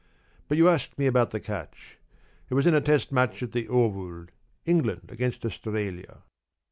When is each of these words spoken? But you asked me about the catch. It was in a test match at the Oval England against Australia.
But 0.47 0.57
you 0.57 0.67
asked 0.67 0.97
me 0.97 1.05
about 1.05 1.29
the 1.29 1.39
catch. 1.39 1.99
It 2.49 2.55
was 2.55 2.65
in 2.65 2.73
a 2.73 2.81
test 2.81 3.11
match 3.11 3.43
at 3.43 3.51
the 3.51 3.67
Oval 3.69 4.25
England 4.65 5.11
against 5.11 5.45
Australia. 5.45 6.23